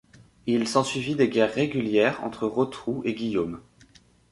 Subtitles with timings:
[0.47, 3.61] Il s'ensuivit des guerres régulières entre Rotrou et Guillaume.